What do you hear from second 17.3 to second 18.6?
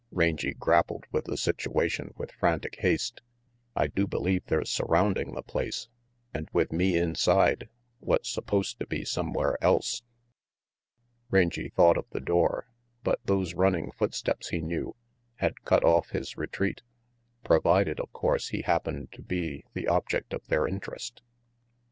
provided, of course,